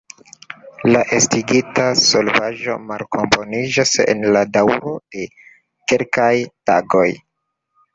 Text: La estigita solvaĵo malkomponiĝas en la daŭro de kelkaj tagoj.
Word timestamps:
La 0.95 1.01
estigita 1.17 1.85
solvaĵo 2.05 2.79
malkomponiĝas 2.87 3.95
en 4.09 4.27
la 4.39 4.45
daŭro 4.59 4.99
de 5.15 5.31
kelkaj 5.91 6.37
tagoj. 6.71 7.11